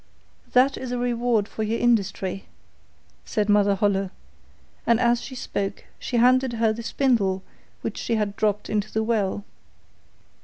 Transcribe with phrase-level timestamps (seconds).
[0.53, 2.45] 'That is a reward for your industry,'
[3.23, 4.09] said Mother Holle,
[4.87, 7.43] and as she spoke she handed her the spindle
[7.83, 9.43] which she had dropped into the well.